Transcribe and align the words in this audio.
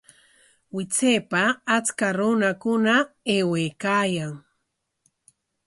Wichaypa 0.75 1.41
acha 1.75 2.09
runa 2.17 2.49
aywaykaayan 3.33 4.33